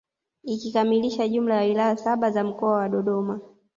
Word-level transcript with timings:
Ikikamilisha 0.43 1.27
jumla 1.27 1.55
ya 1.55 1.61
wilaya 1.67 1.97
saba 1.97 2.31
za 2.31 2.43
mkoa 2.43 2.77
wa 2.77 2.89
Dodoma 2.89 3.39